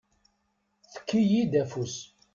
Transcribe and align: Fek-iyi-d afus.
Fek-iyi-d 0.93 1.53
afus. 1.61 1.95